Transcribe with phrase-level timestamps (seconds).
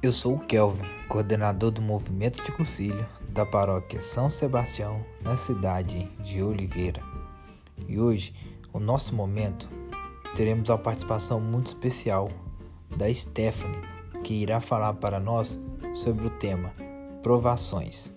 [0.00, 6.08] Eu sou o Kelvin, coordenador do movimento de concílio da paróquia São Sebastião, na cidade
[6.22, 7.02] de Oliveira.
[7.88, 8.32] E hoje,
[8.72, 9.68] o nosso momento,
[10.36, 12.30] teremos a participação muito especial
[12.96, 13.82] da Stephanie,
[14.22, 15.58] que irá falar para nós
[15.92, 16.72] sobre o tema
[17.20, 18.12] provações.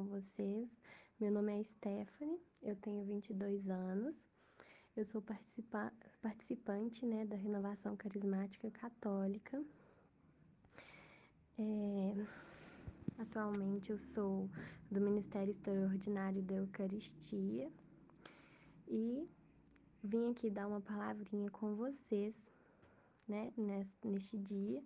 [0.00, 0.66] Com vocês?
[1.20, 4.16] Meu nome é Stephanie, eu tenho 22 anos,
[4.96, 5.92] eu sou participa
[6.22, 9.62] participante né, da Renovação Carismática Católica.
[11.58, 12.14] É,
[13.18, 14.48] atualmente eu sou
[14.90, 17.70] do Ministério Extraordinário da Eucaristia
[18.88, 19.28] e
[20.02, 22.34] vim aqui dar uma palavrinha com vocês
[23.28, 23.52] né,
[24.02, 24.82] neste dia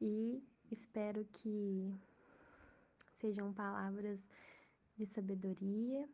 [0.00, 1.94] e Espero que
[3.22, 4.20] sejam palavras
[4.96, 6.08] de sabedoria,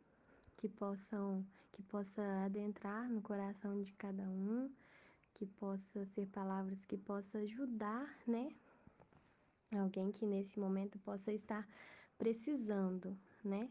[0.57, 4.69] que possam que possa adentrar no coração de cada um,
[5.33, 8.53] que possa ser palavras que possa ajudar, né?
[9.75, 11.67] Alguém que nesse momento possa estar
[12.17, 13.69] precisando, né?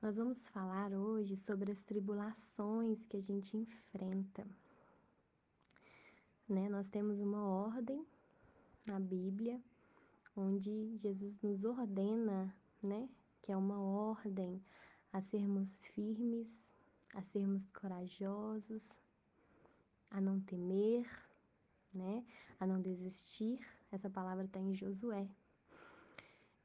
[0.00, 4.46] Nós vamos falar hoje sobre as tribulações que a gente enfrenta.
[6.46, 6.68] Né?
[6.68, 8.06] Nós temos uma ordem
[10.36, 13.08] onde Jesus nos ordena, né,
[13.42, 14.62] que é uma ordem
[15.12, 16.48] a sermos firmes,
[17.14, 19.00] a sermos corajosos,
[20.10, 21.06] a não temer,
[21.92, 22.24] né,
[22.58, 23.60] a não desistir.
[23.92, 25.28] Essa palavra está em Josué.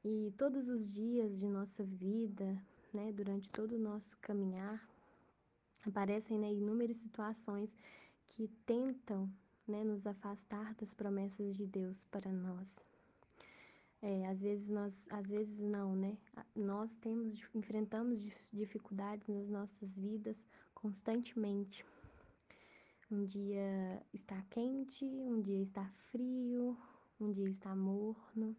[0.04, 2.60] E todos os dias de nossa vida,
[2.92, 4.82] né, durante todo o nosso caminhar,
[5.86, 7.70] aparecem né, inúmeras situações
[8.28, 9.30] que tentam
[9.66, 12.89] né, nos afastar das promessas de Deus para nós.
[14.02, 16.16] É, às vezes nós, às vezes não, né?
[16.54, 20.36] Nós temos, enfrentamos dificuldades nas nossas vidas
[20.74, 21.84] constantemente.
[23.10, 26.78] Um dia está quente, um dia está frio,
[27.20, 28.56] um dia está morno.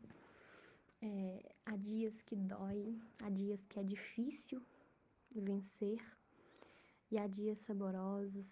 [1.01, 4.61] É, há dias que dói, há dias que é difícil
[5.31, 5.99] vencer
[7.09, 8.45] e há dias saborosos,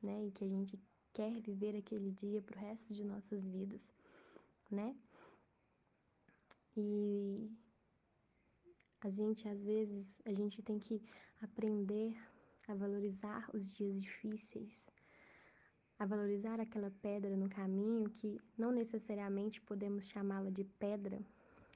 [0.00, 0.26] né?
[0.26, 0.78] E que a gente
[1.12, 3.82] quer viver aquele dia para o resto de nossas vidas,
[4.70, 4.94] né?
[6.76, 7.50] E
[9.00, 11.02] a gente às vezes a gente tem que
[11.40, 12.16] aprender
[12.66, 14.86] a valorizar os dias difíceis,
[15.98, 21.20] a valorizar aquela pedra no caminho que não necessariamente podemos chamá-la de pedra,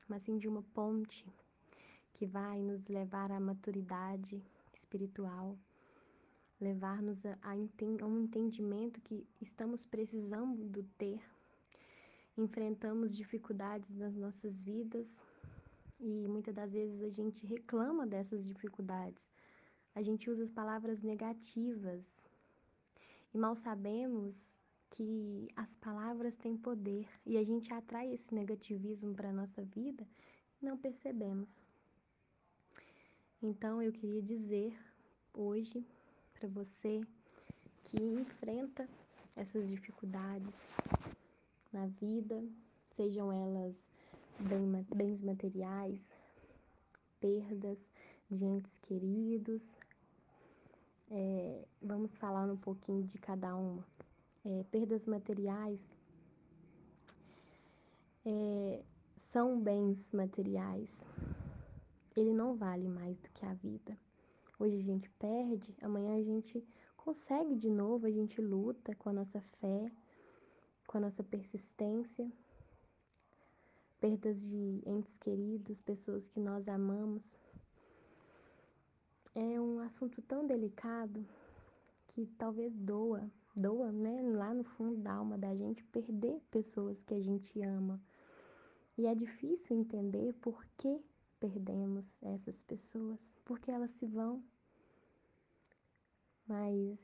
[0.09, 1.25] mas sim de uma ponte
[2.15, 4.43] que vai nos levar à maturidade
[4.75, 5.57] espiritual,
[6.61, 11.21] levar-nos a, a, a um entendimento que estamos precisando ter.
[12.39, 15.09] Enfrentamos dificuldades nas nossas vidas
[15.99, 19.21] e muitas das vezes a gente reclama dessas dificuldades.
[19.93, 22.01] A gente usa as palavras negativas
[23.35, 24.37] e mal sabemos
[24.91, 30.07] que as palavras têm poder e a gente atrai esse negativismo para a nossa vida
[30.63, 31.49] e não percebemos.
[33.43, 34.79] Então eu queria dizer
[35.35, 35.85] hoje
[36.35, 37.01] para você
[37.83, 38.89] que enfrenta
[39.37, 40.55] essas dificuldades
[41.89, 42.43] vida,
[42.97, 43.75] sejam elas
[44.95, 46.01] bens materiais,
[47.21, 47.85] perdas
[48.31, 49.79] de entes queridos.
[51.11, 53.85] É, vamos falar um pouquinho de cada uma.
[54.45, 55.81] É, perdas materiais
[58.25, 58.83] é,
[59.17, 60.91] são bens materiais.
[62.17, 63.97] Ele não vale mais do que a vida.
[64.59, 66.67] Hoje a gente perde, amanhã a gente
[66.97, 69.91] consegue de novo, a gente luta com a nossa fé,
[70.89, 72.29] com a nossa persistência.
[74.01, 77.25] Perdas de entes queridos, pessoas que nós amamos.
[79.35, 81.25] É um assunto tão delicado
[82.09, 87.15] que talvez doa, doa, né, lá no fundo da alma da gente perder pessoas que
[87.15, 88.01] a gente ama.
[88.97, 91.01] E é difícil entender por que
[91.39, 94.43] perdemos essas pessoas, porque elas se vão.
[96.47, 96.99] Mas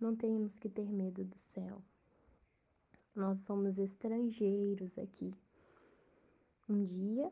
[0.00, 1.82] não temos que ter medo do céu.
[3.14, 5.34] Nós somos estrangeiros aqui.
[6.68, 7.30] Um dia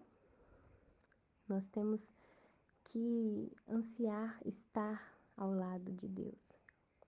[1.48, 2.14] nós temos
[2.84, 5.02] que ansiar estar
[5.36, 6.38] ao lado de Deus.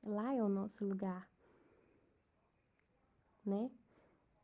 [0.03, 1.29] Lá é o nosso lugar,
[3.45, 3.71] né?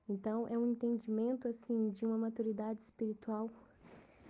[0.08, 3.50] Então é um entendimento assim de uma maturidade espiritual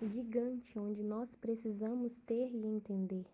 [0.01, 3.27] gigante, onde nós precisamos ter e entender.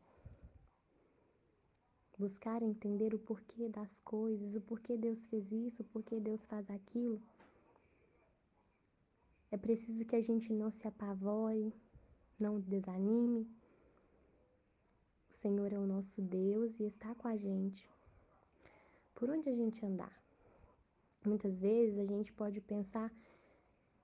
[2.25, 6.71] Buscar entender o porquê das coisas, o porquê Deus fez isso, o porquê Deus faz
[6.71, 7.21] aquilo.
[9.51, 11.71] É preciso que a gente não se apavore,
[12.41, 13.47] não desanime.
[15.31, 17.91] O Senhor é o nosso Deus e está com a gente.
[19.15, 20.17] Por onde a gente andar?
[21.27, 23.13] Muitas vezes a gente pode pensar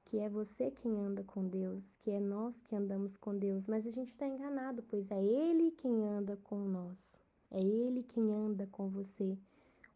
[0.05, 3.87] que é você quem anda com Deus, que é nós que andamos com Deus, mas
[3.87, 7.20] a gente está enganado, pois é Ele quem anda com nós,
[7.51, 9.39] é Ele quem anda com você.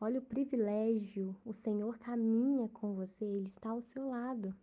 [0.00, 4.54] Olha o privilégio, o Senhor caminha com você, Ele está ao seu lado.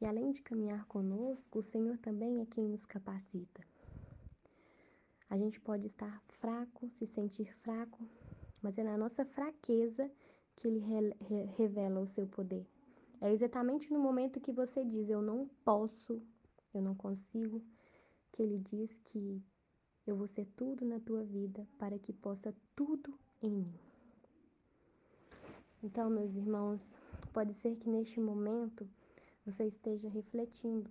[0.00, 3.62] E além de caminhar conosco, o Senhor também é quem nos capacita.
[5.30, 8.06] A gente pode estar fraco, se sentir fraco,
[8.62, 10.10] mas é na nossa fraqueza
[10.54, 12.66] que Ele re revela o seu poder.
[13.20, 16.20] É exatamente no momento que você diz eu não posso,
[16.74, 17.64] eu não consigo,
[18.30, 19.42] que ele diz que
[20.06, 23.74] eu vou ser tudo na tua vida para que possa tudo em mim.
[25.82, 26.80] Então, meus irmãos,
[27.32, 28.88] pode ser que neste momento
[29.44, 30.90] você esteja refletindo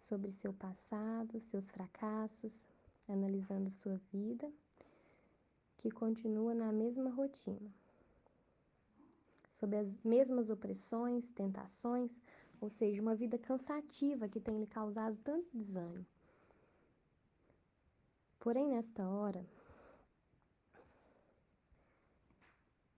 [0.00, 2.66] sobre seu passado, seus fracassos,
[3.08, 4.50] analisando sua vida,
[5.78, 7.70] que continua na mesma rotina
[9.58, 12.10] sob as mesmas opressões, tentações,
[12.60, 16.06] ou seja, uma vida cansativa que tem lhe causado tanto desânimo.
[18.46, 19.44] Porém, nesta hora,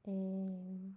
[0.05, 0.91] é,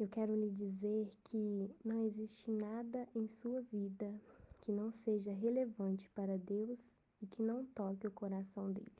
[0.00, 4.18] eu quero lhe dizer que não existe nada em sua vida
[4.62, 6.80] que não seja relevante para Deus
[7.20, 8.96] e que não toque o coração dele.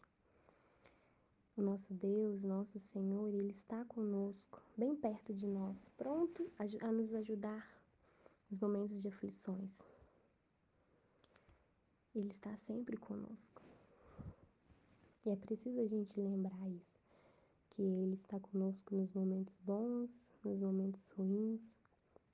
[1.56, 7.14] O nosso Deus, nosso Senhor, Ele está conosco, bem perto de nós, pronto a, nos
[7.14, 7.66] ajudar
[8.50, 9.70] nos momentos de aflições.
[12.16, 13.62] Ele está sempre conosco.
[15.22, 16.98] E é preciso a gente lembrar isso,
[17.68, 21.60] que Ele está conosco nos momentos bons, nos momentos ruins,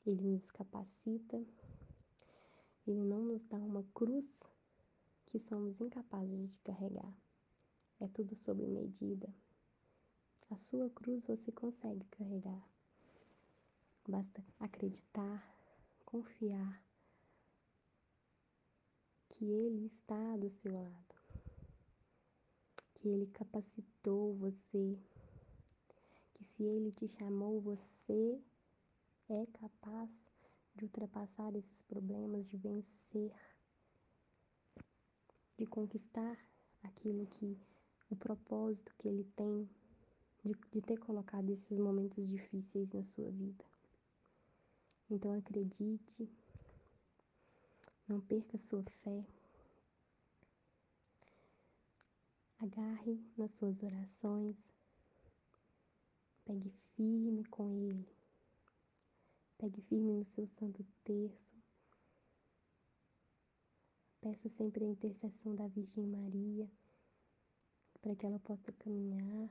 [0.06, 1.44] Ele nos capacita,
[2.86, 4.38] Ele não nos dá uma cruz
[5.26, 7.12] que somos incapazes de carregar.
[7.98, 9.34] É tudo sob medida.
[10.48, 12.70] A sua cruz você consegue carregar.
[14.06, 15.44] Basta acreditar,
[16.04, 16.80] confiar
[19.32, 21.14] que Ele está do seu lado,
[22.94, 24.98] que Ele capacitou você,
[26.34, 28.40] que se Ele te chamou, você
[29.28, 30.10] é capaz
[30.74, 33.32] de ultrapassar esses problemas, de vencer,
[35.58, 36.38] de conquistar
[36.82, 37.58] aquilo que
[38.10, 39.68] o propósito que ele tem
[40.44, 43.64] de, de ter colocado esses momentos difíceis na sua vida.
[45.10, 46.28] Então acredite,
[48.12, 49.24] não perca sua fé,
[52.58, 54.54] agarre nas suas orações,
[56.44, 58.06] pegue firme com Ele,
[59.56, 61.56] pegue firme no seu santo terço,
[64.20, 66.70] peça sempre a intercessão da Virgem Maria
[68.02, 69.48] para que ela possa caminhar,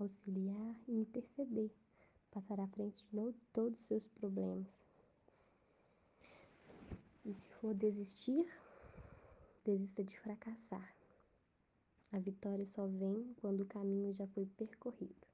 [0.00, 1.70] auxiliar e interceder,
[2.32, 4.91] passar à frente de todos os seus problemas.
[7.24, 8.48] E se for desistir,
[9.64, 10.96] desista de fracassar.
[12.10, 15.26] A vitória só vem quando o caminho já foi percorrido.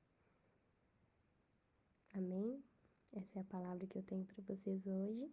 [2.14, 2.62] Amém?
[3.12, 5.32] Essa é a palavra que eu tenho para vocês hoje.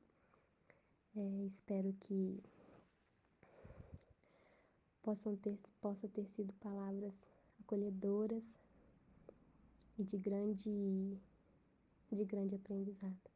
[1.16, 2.42] É, espero que
[5.02, 7.14] possam ter, possa ter sido palavras
[7.60, 8.44] acolhedoras
[9.98, 11.18] e de grande,
[12.12, 13.35] de grande aprendizado.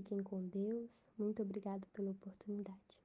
[0.00, 0.88] Fiquem com Deus.
[1.18, 2.98] Muito obrigado pela oportunidade.